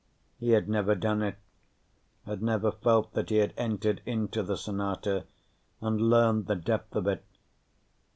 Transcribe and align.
He 0.39 0.49
had 0.53 0.67
never 0.67 0.95
done 0.95 1.21
it, 1.21 1.35
had 2.25 2.41
never 2.41 2.71
felt 2.71 3.13
that 3.13 3.29
he 3.29 3.35
had 3.37 3.53
entered 3.55 4.01
into 4.03 4.41
the 4.41 4.57
sonata 4.57 5.25
and 5.79 6.01
learned 6.01 6.47
the 6.47 6.55
depth 6.55 6.95
of 6.95 7.05
it. 7.05 7.23